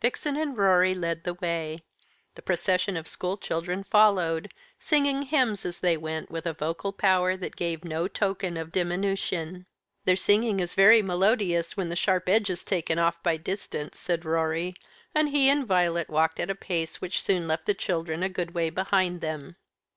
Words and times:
Vixen 0.00 0.36
and 0.36 0.56
Rorie 0.56 0.94
led 0.94 1.24
the 1.24 1.34
way; 1.34 1.82
the 2.36 2.42
procession 2.42 2.96
of 2.96 3.08
school 3.08 3.36
children 3.36 3.82
followed, 3.82 4.54
singing 4.78 5.22
hymns 5.22 5.64
as 5.66 5.80
they 5.80 5.96
went 5.96 6.30
with 6.30 6.46
a 6.46 6.52
vocal 6.52 6.92
power 6.92 7.36
that 7.36 7.56
gave 7.56 7.84
no 7.84 8.06
token 8.06 8.56
of 8.56 8.70
diminution. 8.70 9.66
"Their 10.04 10.14
singing 10.14 10.60
is 10.60 10.74
very 10.76 11.02
melodious 11.02 11.76
when 11.76 11.88
the 11.88 11.96
sharp 11.96 12.28
edge 12.28 12.50
is 12.50 12.62
taken 12.62 13.00
off 13.00 13.20
by 13.24 13.36
distance," 13.36 13.98
said 13.98 14.24
Rorie; 14.24 14.76
and 15.12 15.30
he 15.30 15.48
and 15.50 15.66
Violet 15.66 16.08
walked 16.08 16.38
at 16.38 16.50
a 16.50 16.54
pace 16.54 17.00
which 17.00 17.20
soon 17.20 17.48
left 17.48 17.66
the 17.66 17.74
children 17.74 18.22
a 18.22 18.28
good 18.28 18.52
way 18.54 18.70
behind 18.70 19.22
them. 19.22 19.56